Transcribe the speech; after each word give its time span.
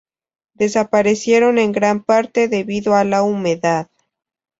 Desaparecieron 0.55 1.59
en 1.59 1.71
gran 1.71 2.03
parte 2.03 2.47
debido 2.47 2.95
a 2.95 3.03
la 3.03 3.21
humedad. 3.21 3.91